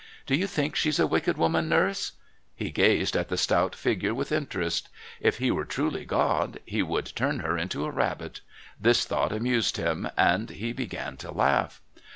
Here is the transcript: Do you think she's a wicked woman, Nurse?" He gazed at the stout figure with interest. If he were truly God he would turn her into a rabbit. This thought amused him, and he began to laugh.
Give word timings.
Do 0.25 0.35
you 0.35 0.47
think 0.47 0.75
she's 0.75 0.97
a 0.97 1.05
wicked 1.05 1.37
woman, 1.37 1.69
Nurse?" 1.69 2.13
He 2.55 2.71
gazed 2.71 3.15
at 3.15 3.29
the 3.29 3.37
stout 3.37 3.75
figure 3.75 4.15
with 4.15 4.31
interest. 4.31 4.89
If 5.19 5.37
he 5.37 5.51
were 5.51 5.63
truly 5.63 6.05
God 6.05 6.59
he 6.65 6.81
would 6.81 7.13
turn 7.15 7.41
her 7.41 7.55
into 7.55 7.85
a 7.85 7.91
rabbit. 7.91 8.41
This 8.79 9.05
thought 9.05 9.31
amused 9.31 9.77
him, 9.77 10.09
and 10.17 10.49
he 10.49 10.73
began 10.73 11.17
to 11.17 11.29
laugh. 11.31 11.83